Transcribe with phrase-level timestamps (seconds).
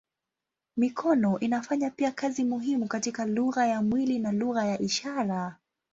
[0.77, 5.57] Mikono inafanya pia kazi muhimu katika lugha ya mwili na lugha ya ishara.